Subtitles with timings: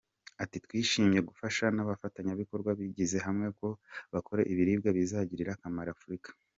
[0.43, 3.69] Ati “Twishimiye gufashwa n’abafatanyabikorwa bishyize hamwe ngo
[4.13, 6.29] bakore ibiribwa bizagirira akamaro Africa.